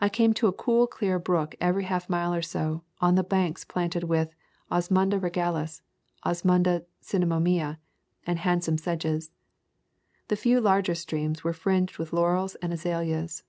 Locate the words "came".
0.08-0.32